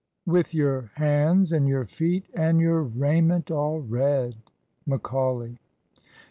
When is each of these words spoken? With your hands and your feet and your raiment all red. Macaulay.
With 0.25 0.51
your 0.55 0.89
hands 0.95 1.51
and 1.53 1.67
your 1.67 1.85
feet 1.85 2.25
and 2.33 2.59
your 2.59 2.81
raiment 2.81 3.51
all 3.51 3.81
red. 3.81 4.33
Macaulay. 4.83 5.59